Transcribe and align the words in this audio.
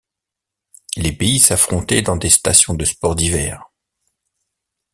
Les 0.97 1.11
pays 1.11 1.37
s'affrontaient 1.37 2.01
dans 2.01 2.15
des 2.17 2.31
stations 2.31 2.73
de 2.73 2.85
sports 2.85 3.15
d'hiver. 3.15 3.69